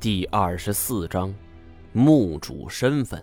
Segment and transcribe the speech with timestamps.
[0.00, 1.34] 第二十四章，
[1.92, 3.20] 墓主身份。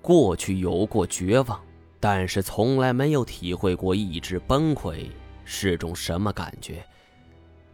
[0.00, 1.60] 过去有过绝望，
[2.00, 5.10] 但是从来没有体会过意志崩溃
[5.44, 6.82] 是种什么感觉。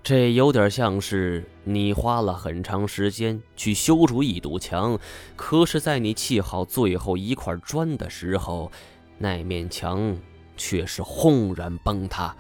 [0.03, 4.99] 这有点像是你花了很长时间去修筑一堵墙，
[5.37, 8.73] 可是，在你砌好最后一块砖的时候，
[9.17, 10.17] 那面墙
[10.57, 12.35] 却是轰然崩塌。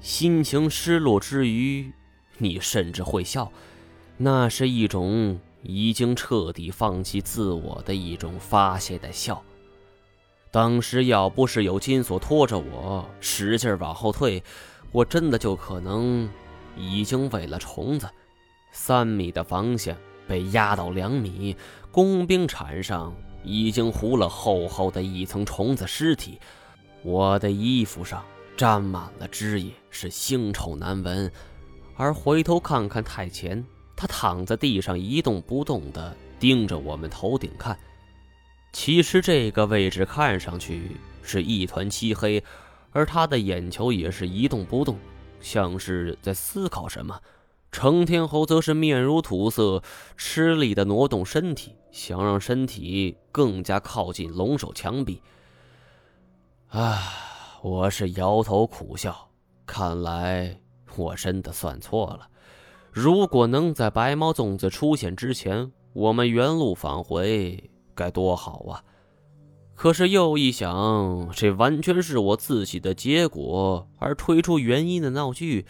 [0.00, 1.92] 心情失落之余，
[2.36, 3.50] 你甚至会笑。
[4.20, 9.40] 那是一种已经彻底放弃自我的一种发泄的笑。
[10.50, 14.42] 当时要不是有金锁拖着我使劲往后退，
[14.90, 16.28] 我真的就可能
[16.76, 18.08] 已经喂了虫子。
[18.72, 21.56] 三米的防线被压到两米，
[21.92, 23.14] 工兵铲上
[23.44, 26.40] 已经糊了厚厚的一层虫子尸体，
[27.02, 28.24] 我的衣服上
[28.56, 31.30] 沾满了汁液，是腥臭难闻。
[31.96, 33.64] 而回头看看太前。
[33.98, 37.76] 他躺在地上一动不动地盯着我们头顶看。
[38.72, 42.44] 其实这个位置看上去是一团漆黑，
[42.92, 44.96] 而他的眼球也是一动不动，
[45.40, 47.20] 像是在思考什么。
[47.72, 49.82] 程天侯则是面如土色，
[50.16, 55.20] 吃力地挪动身体，想让身体更加靠近龙首墙壁。
[56.68, 57.02] 啊，
[57.62, 59.28] 我是摇头苦笑，
[59.66, 60.60] 看来
[60.94, 62.28] 我真的算错了。
[62.92, 68.82] 如果能在白毛粽子出现之前，我们原路返回，该多好啊！
[69.74, 75.66] 可是又一想，这完全是我自己的结果而推出原因的闹剧。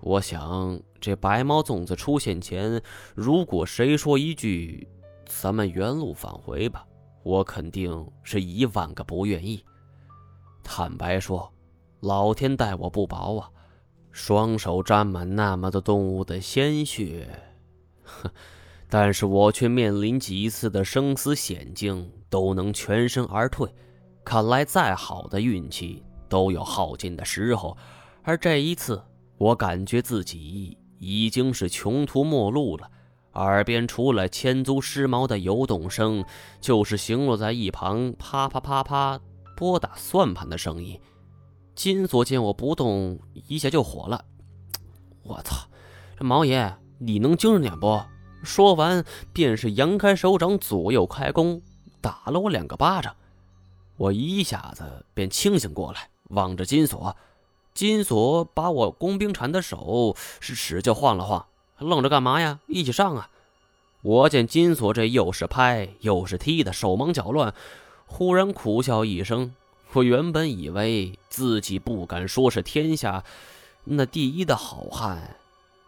[0.00, 2.80] 我想，这白毛粽子出现前，
[3.14, 4.88] 如果谁说一句
[5.26, 6.86] “咱们原路返回吧”，
[7.22, 9.62] 我肯定是一万个不愿意。
[10.62, 11.52] 坦白说，
[12.00, 13.50] 老天待我不薄啊！
[14.14, 17.28] 双手沾满那么多动物的鲜血，
[18.04, 18.30] 哼！
[18.88, 23.68] 但是我却面临几次的生死险境都能全身而退。
[24.24, 27.76] 看来再好的运气都有耗尽的时候，
[28.22, 29.02] 而这一次，
[29.36, 32.88] 我感觉自己已经是穷途末路了。
[33.32, 36.24] 耳边除了千足狮毛的游动声，
[36.60, 39.18] 就是行落在一旁啪啪啪啪
[39.56, 41.00] 拨打算盘的声音。
[41.74, 43.18] 金锁见我不动，
[43.48, 44.24] 一下就火了。
[45.22, 45.68] 我操，
[46.16, 48.00] 这毛爷，你能精神点不？
[48.42, 51.60] 说完，便是扬开手掌，左右开弓，
[52.00, 53.14] 打了我两个巴掌。
[53.96, 57.16] 我一下子便清醒过来，望着金锁。
[57.72, 61.46] 金锁把我工兵铲的手是使劲晃了晃，
[61.78, 62.60] 愣着干嘛呀？
[62.68, 63.30] 一起上啊！
[64.02, 67.54] 我见金锁这又是拍又是踢的，手忙脚乱，
[68.06, 69.54] 忽然苦笑一声。
[69.94, 73.22] 我原本以为自己不敢说是天下
[73.84, 75.36] 那第一的好汉，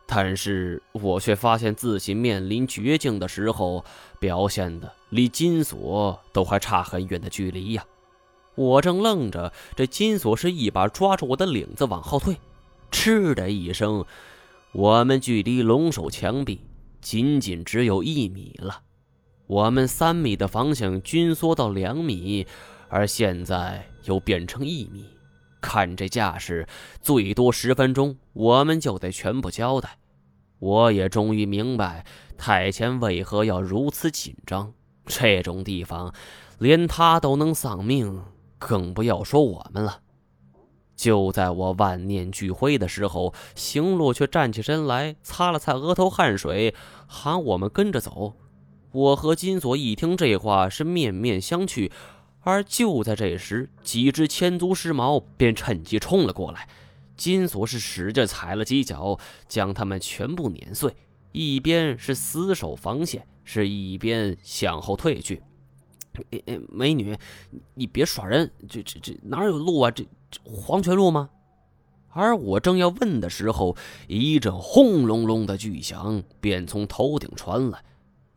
[0.06, 3.84] 但是我却发现自己面临绝境的时候，
[4.20, 7.84] 表现的离金锁都还差很远的距离呀！
[8.54, 12.36] 我正愣着，这金锁是一把抓住我的领子往后退，
[12.92, 14.04] 嗤的一声，
[14.70, 16.60] 我们距离龙首墙壁
[17.00, 18.82] 仅仅只有一米了，
[19.48, 22.46] 我们三米的方向均缩到两米。
[22.88, 25.06] 而现在又变成一米，
[25.60, 26.66] 看这架势，
[27.00, 29.98] 最多十分钟我们就得全部交代。
[30.58, 32.06] 我也终于明白
[32.38, 34.72] 太前为何要如此紧张。
[35.04, 36.14] 这种地方，
[36.58, 38.22] 连他都能丧命，
[38.58, 40.00] 更不要说我们了。
[40.96, 46.74] 就在我万念俱灰的时候，行路却站起身来，擦了擦额头汗水，
[47.06, 48.34] 喊我们跟着走。
[48.92, 51.90] 我和金锁一听这话，是面面相觑。
[52.46, 56.68] 而就在这时，几只千足尸毛便趁机冲了过来。
[57.16, 59.18] 金锁是使劲踩了几脚，
[59.48, 60.94] 将他们全部碾碎，
[61.32, 65.42] 一边是死守防线，是一边向后退去。
[66.30, 67.18] 哎哎，美女，
[67.74, 68.48] 你别耍人！
[68.68, 69.90] 这这这哪有路啊？
[69.90, 71.28] 这这黄泉路吗？
[72.10, 73.76] 而我正要问的时候，
[74.06, 77.82] 一阵轰隆隆的巨响便从头顶传来，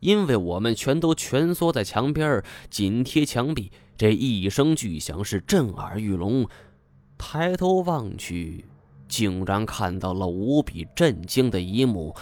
[0.00, 3.70] 因为我们全都蜷缩在墙边紧贴墙壁。
[3.96, 6.48] 这一声巨响是震耳欲聋，
[7.18, 8.64] 抬头望去，
[9.08, 12.16] 竟然看到了无比震惊的一幕：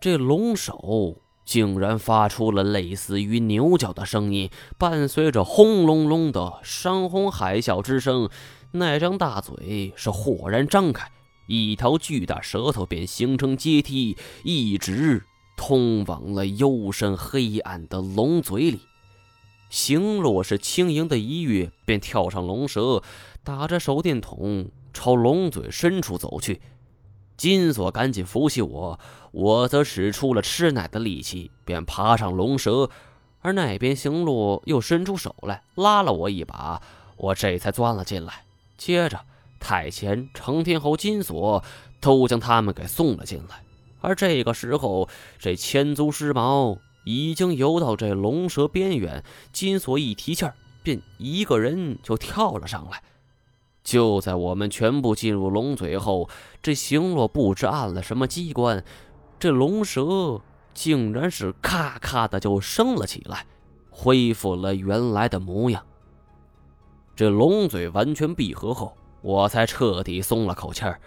[0.00, 8.28] 这龙首竟然发出了类似于牛角的声音，伴随着轰隆隆的山洪海啸之声，
[8.72, 11.08] 那张大嘴是豁然张开，
[11.46, 15.22] 一条巨大舌头便形成阶梯，一直
[15.58, 18.80] 通往了幽深黑暗的龙嘴里。
[19.68, 23.02] 行路是轻盈的一跃，便跳上龙蛇，
[23.44, 26.62] 打着手电筒朝龙嘴深处走去。
[27.36, 28.98] 金锁赶紧扶起我，
[29.32, 32.88] 我则使出了吃奶的力气，便爬上龙蛇。
[33.40, 36.80] 而那边行洛又伸出手来拉了我一把，
[37.16, 38.44] 我这才钻了进来。
[38.76, 39.20] 接着，
[39.60, 41.62] 太前、成天侯、金锁
[42.00, 43.62] 都将他们给送了进来。
[44.00, 45.08] 而这个时候，
[45.38, 53.02] 这千足狮毛已经游到这龙蛇边缘，金锁一提气儿，便一个人就跳了上来。
[53.82, 56.28] 就在我们全部进入龙嘴后，
[56.62, 58.84] 这行洛不知按了什么机关，
[59.38, 60.42] 这龙蛇
[60.74, 63.46] 竟然是咔咔的就升了起来，
[63.90, 65.84] 恢复了原来的模样。
[67.16, 71.00] 这龙嘴完全闭合后，我才彻底松了口气儿，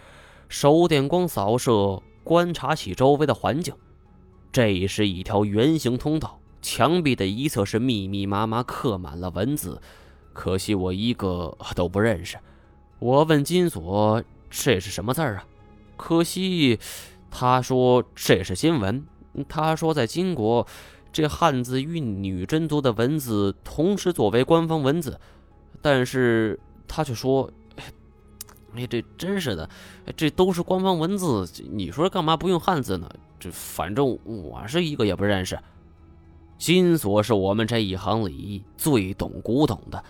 [0.49, 2.01] 手电光扫射。
[2.23, 3.73] 观察起周围的环境，
[4.51, 9.81] 这是一条圆形通道，墙壁的一侧是密密麻麻刻满了文字，
[10.31, 12.38] 可惜我一个都不认识。
[13.00, 15.44] 我问金锁：“这是什么字啊？”
[15.97, 16.79] 可惜
[17.31, 19.03] 他说：“这是新闻。”
[19.50, 20.68] 他说：“在金国，
[21.12, 25.19] 这汉字与女真族的文字同时作为官方文字，
[25.81, 27.51] 但是他却说。”
[28.75, 29.69] 哎，这真是的，
[30.15, 33.09] 这都是官方文字，你说干嘛不用汉字呢？
[33.39, 35.59] 这反正我是一个也不认识。
[36.57, 40.03] 金锁是我们这一行里最懂古董的，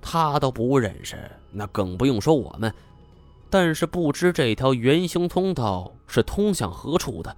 [0.00, 2.72] 他都不认识，那更不用说我们。
[3.50, 7.36] 但是不知这条圆形通道是通向何处的。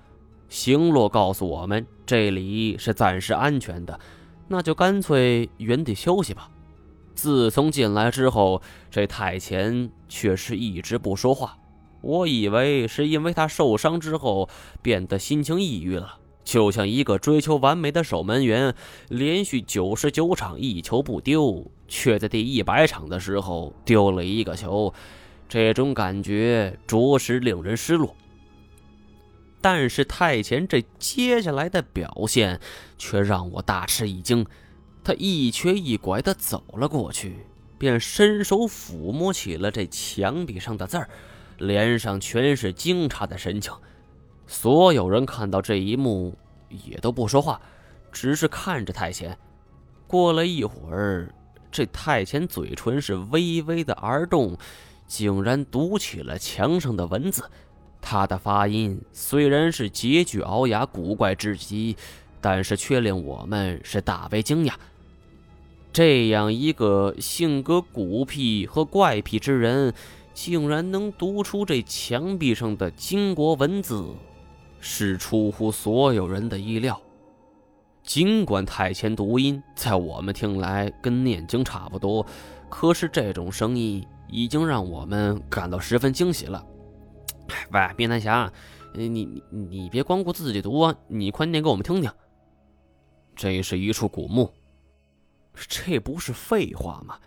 [0.48, 3.98] 星洛告诉我们，这里是暂时安全的，
[4.46, 6.48] 那就干脆原地休息吧。
[7.14, 11.58] 自从进来之后，这太前却是一直不说话。
[12.00, 14.48] 我以为是因为他受伤之后
[14.82, 18.74] 变得心情抑郁了，就像一个追求完美的守门员，
[19.08, 24.92] 连续九十九场一球不丢，却在第一百场的时候丢了一个球，
[25.48, 28.16] 这种感觉着实令人失落。
[29.60, 32.58] 但是太前这接下来的表现
[32.98, 34.44] 却让我大吃一惊。
[35.04, 37.46] 他一瘸一拐地走了过去，
[37.78, 41.08] 便伸手抚摸起了这墙壁上的字儿，
[41.58, 43.72] 脸上全是惊诧的神情。
[44.46, 46.36] 所有人看到这一幕，
[46.68, 47.60] 也都不说话，
[48.12, 49.36] 只是看着太前。
[50.06, 51.32] 过了一会儿，
[51.70, 54.56] 这太前嘴唇是微微的而动，
[55.06, 57.42] 竟然读起了墙上的文字。
[58.00, 61.96] 他的发音虽然是拮据聱牙、古怪至极，
[62.40, 64.74] 但是却令我们是大为惊讶。
[65.92, 69.92] 这样一个性格孤僻和怪癖之人，
[70.32, 74.06] 竟然能读出这墙壁上的金国文字，
[74.80, 76.98] 是出乎所有人的意料。
[78.02, 82.26] 尽管太前读音在我们听来跟念经差不多，
[82.70, 86.64] 可是这种声音已经让我们感到十分惊喜了。
[87.70, 88.50] 喂，冰南侠，
[88.94, 92.10] 你你你别光顾自己读啊，你快念给我们听听。
[93.36, 94.50] 这是一处古墓。
[95.54, 97.18] 这不是废话吗？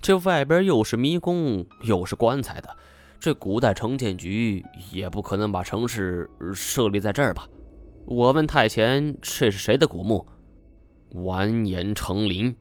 [0.00, 2.76] 这外边又是迷宫，又是棺材的，
[3.18, 7.48] 这古代城建局也不可能把城市设立在这儿吧？
[8.04, 10.26] 我问太前，这是谁的古墓？
[11.14, 12.54] 完颜成林。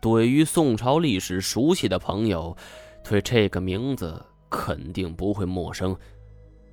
[0.00, 2.56] 对于宋朝历史熟悉的朋友，
[3.08, 4.20] 对这个名字
[4.50, 5.96] 肯定不会陌生。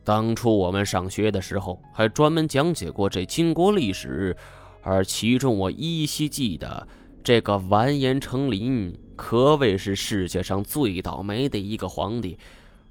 [0.03, 4.35] 当初我们上学的时候，还专门讲解过这金国历史，
[4.81, 6.87] 而其中我依稀记得。
[7.23, 12.37] 这个完颜成林可谓是世界上最倒霉的一个皇帝，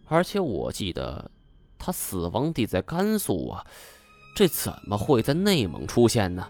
[0.06, 1.30] 而且我记得
[1.78, 3.64] 他死亡地在甘肃啊，
[4.36, 6.46] 这怎么会在内蒙出现呢？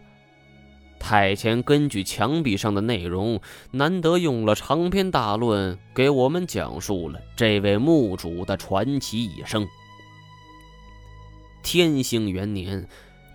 [0.99, 9.67] 太前根据墙壁上的内容，难得用了长篇大论给我们讲述了这位墓主的传奇一生。
[11.63, 12.89] 天兴元年，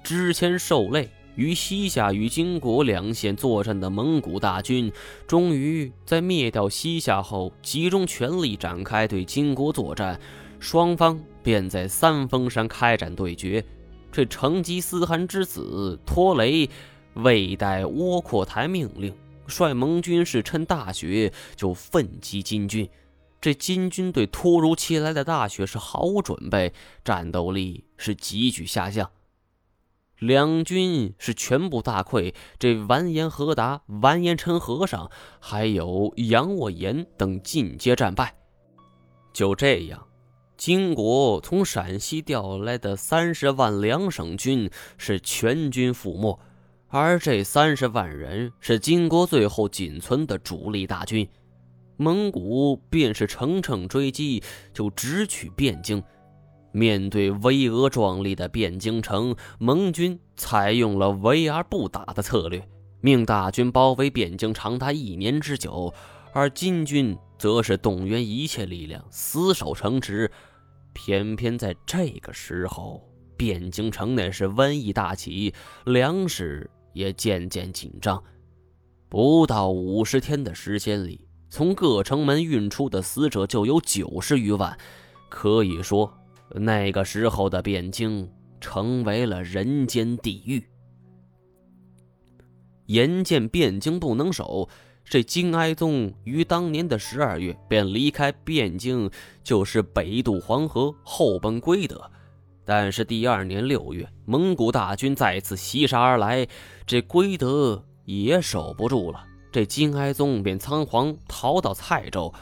[0.04, 1.10] 之前受累。
[1.36, 4.92] 与西夏与金国两线作战的蒙古大军，
[5.26, 10.20] 终于在灭掉西夏后，集中全力展开对金国作战。
[10.60, 13.64] 双方便在三峰山开展对决。
[14.12, 16.70] 这成吉思汗之子拖雷
[17.16, 19.14] 未待窝阔台命令，
[19.48, 22.88] 率盟军士趁大雪就奋击金军。
[23.42, 26.72] 这金军对突如其来的大雪是毫无准备，
[27.04, 29.10] 战斗力是急剧下降。
[30.20, 38.36] 两军是全部大溃，这完颜和达、完颜陈和尚还有杨沃言等尽皆战败。
[39.34, 40.08] 就这样，
[40.56, 46.40] 金国从陕西调来的三十万两省军是全军覆没，
[46.88, 51.28] 而这三十万人是金国最后仅存的主力大军。
[51.98, 54.42] 蒙古便是乘胜追击，
[54.74, 56.02] 就直取汴京。
[56.74, 62.68] 面对巍峨壮丽的汴京城，盟军采用了围而不打的策略，
[63.00, 65.94] 命大军包围汴京长达一年之久，
[66.34, 70.30] 而金军则是动员一切力量死守城池。
[70.94, 75.54] 偏偏在这个时候，汴京城内是瘟疫大起，
[75.86, 78.22] 粮食也渐渐紧张。
[79.10, 84.76] 不到五十天的时间里，从各城门运出的死者就有九十余万，
[85.30, 86.12] 可以说。
[86.54, 88.30] 那个时候的汴京
[88.62, 90.64] 成为了人间地狱。
[92.88, 94.70] 眼见汴京不能守，
[95.06, 99.10] 这金哀宗于当年的十二月便离开汴京，
[99.44, 102.10] 就是北渡黄河，后奔归德。
[102.66, 106.48] 但是第二年六月，蒙古大军再次袭杀而来，
[106.86, 112.34] 这归德也守不住了，这金哀宗便仓皇逃到蔡州。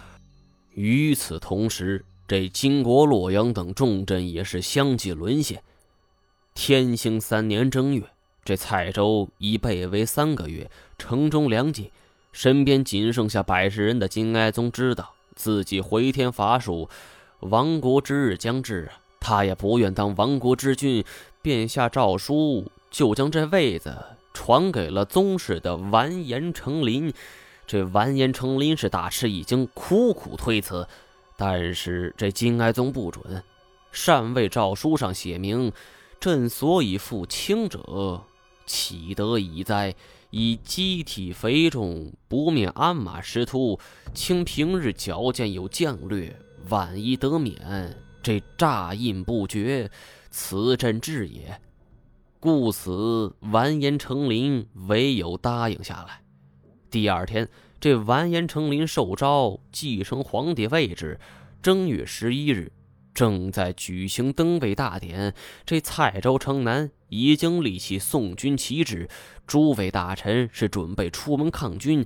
[0.74, 5.62] 与此同时，这金国、洛阳等重镇也是相继沦陷。
[6.54, 8.06] 天兴三年正月，
[8.46, 11.92] 这蔡州已被围三个月，城中粮尽，
[12.32, 16.88] 身边仅剩下百十人的金哀宗知道自己回天乏术，
[17.42, 18.90] 亡国之日将至！
[19.20, 21.04] 他也不愿当亡国之君，
[21.42, 23.94] 便下诏书，就将这位子
[24.34, 27.14] 传给了宗室的完颜成林。
[27.68, 30.88] 这完颜成林是大吃一惊，苦苦推辞。
[31.44, 33.44] 但是这金哀宗不准，
[33.92, 35.74] 禅位诏书上写明
[36.22, 38.24] ：“朕所以复清者，
[38.68, 39.96] 岂得已哉？
[40.30, 43.80] 以机体肥重，不面鞍马师徒，
[44.14, 49.90] 卿平日矫健有将略，万一得免，这诈印不绝，
[50.30, 51.60] 此朕志也。
[52.40, 56.22] 故此，完颜成林唯有答应下来。
[56.92, 57.50] 第二天。”
[57.82, 61.20] 这完颜成林受诏继承皇帝位置，
[61.64, 62.72] 正月十一日，
[63.12, 65.34] 正在举行登位大典。
[65.66, 69.10] 这蔡州城南已经立起宋军旗帜，
[69.48, 72.06] 诸位大臣是准备出门抗军。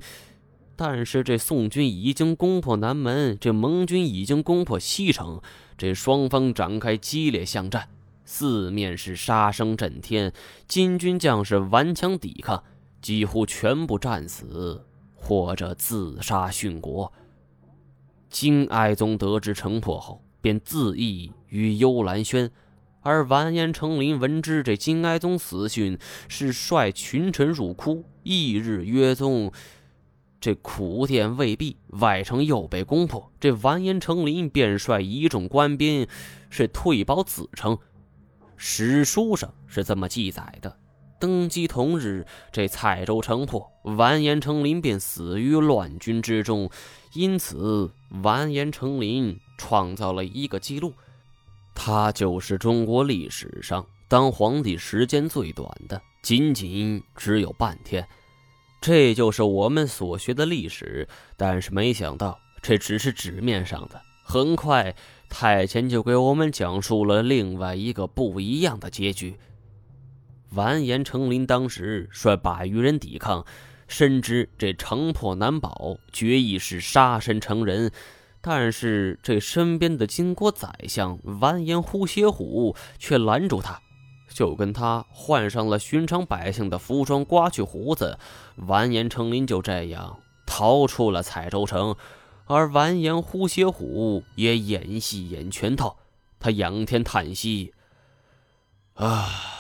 [0.77, 5.41] 但是这宋军已经攻破南门，这盟军已经攻破西城，
[5.77, 7.89] 这双方展开激烈巷战，
[8.23, 10.31] 四面是杀声震天。
[10.69, 12.63] 金军将士顽强抵抗，
[13.01, 14.85] 几乎全部战死。
[15.25, 17.11] 或者自杀殉国。
[18.29, 22.51] 金哀宗得知城破后，便自缢于幽兰轩。
[23.01, 29.51] 而完颜成林闻知这金哀宗死讯，是率群臣入窟，翌日约宗。
[30.39, 33.31] 这苦殿未毕，外城又被攻破。
[33.39, 36.07] 这完颜成林便率一众官兵，
[36.51, 37.77] 是退保子城。
[38.55, 40.77] 史书上是这么记载的。
[41.19, 46.69] 登基同日，这蔡州城破，完颜成林便死于乱军之中。
[47.13, 47.91] 因此，
[48.23, 50.93] 完颜成林创造了一个记录，
[51.73, 58.05] 他就是中国历史上当皇帝时间最短的，仅仅只有半天。
[58.81, 61.07] 这就是我们所学的历史。
[61.37, 63.99] 但是没想到，这只是纸面上的。
[64.23, 64.95] 很快，
[65.29, 69.35] 太监就给我们讲述了另外一个不一样的结局。
[70.51, 73.45] 完颜成林当时率百余人抵抗，
[73.87, 77.91] 深知这城破难保，决意是杀身成仁。
[78.41, 83.81] 但是这身边的金国宰相完颜呼歇虎却拦住他，
[84.29, 88.19] 就跟他换上了寻常百姓的服装，刮去胡子。
[88.57, 91.95] 完颜成林就这样逃出了彩州城，
[92.45, 95.97] 而完颜呼歇虎也演戏演全套，
[96.39, 97.73] 他仰天叹息
[98.93, 99.53] ：“啊。”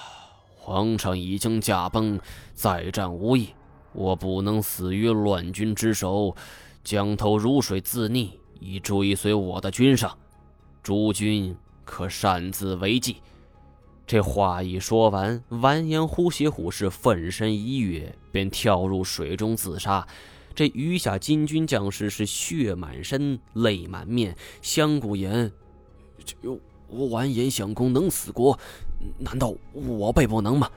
[0.65, 2.19] 皇上已经驾崩，
[2.55, 3.49] 再战无益。
[3.93, 6.35] 我不能死于乱军之手，
[6.83, 10.17] 江头如水自溺，以追随我的君上。
[10.81, 13.17] 诸君可擅自为计。
[14.07, 20.07] 这话一说完，完颜呼吸虎是奋身一跃，便跳入水中自杀。
[20.55, 25.51] 这余下金军将士是血满身，泪满面，相顾言
[26.41, 28.57] ：“就我完颜相公能死过？”
[29.17, 30.69] 难道我辈不能吗？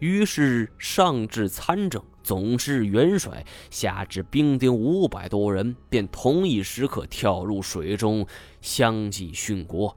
[0.00, 8.26] 于是上至参政总之元帅，下至兵丁五百多人，便同一时刻跳入水中，
[8.60, 9.96] 相继殉国。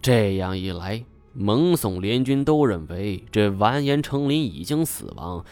[0.00, 1.04] 这样一来，
[1.34, 5.44] 蒙宋联军都认为这完颜成林已经死亡。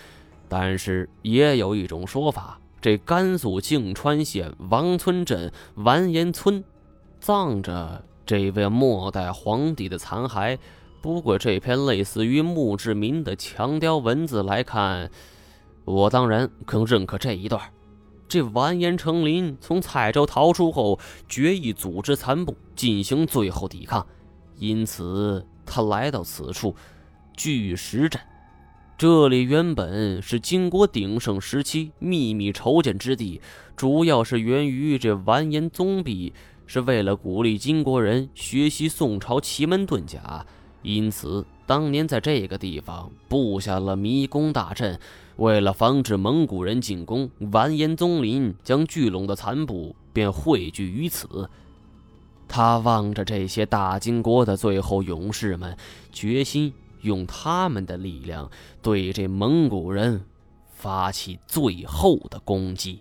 [0.48, 6.64] 但是也有一种说法，这甘肃泾川县王村镇完颜村，
[7.20, 10.58] 葬着这位末代皇帝的残骸。
[11.02, 15.10] 不过，这篇类似于墓志铭的强雕文字来看，
[15.84, 17.60] 我当然更认可这一段。
[18.28, 24.06] 这完颜成林从蔡州逃出后，决意组织残部进行最后抵抗。
[24.58, 26.76] 因此他来到此处
[27.34, 28.20] 巨石阵。
[28.98, 33.40] 这里原本是金国鼎盛时期秘密筹建之地，
[33.74, 36.34] 主要是源于这完颜宗弼
[36.66, 40.44] 是为了鼓励金国人学习宋朝奇门遁甲，
[40.82, 44.98] 因此当年在这个地方布下了迷宫大阵。
[45.36, 51.48] 为了防止蒙古人进攻，完颜宗林将聚拢的残部便汇聚于此。
[52.46, 55.74] 他望着这些大金国的最后勇士们，
[56.12, 58.50] 决心用他们的力量
[58.82, 60.22] 对这蒙古人
[60.68, 63.00] 发起最后的攻击。